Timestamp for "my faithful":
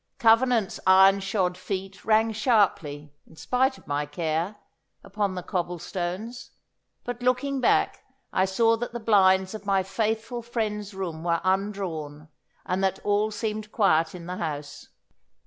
9.67-10.41